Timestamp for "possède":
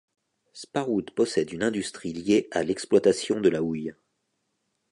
1.11-1.51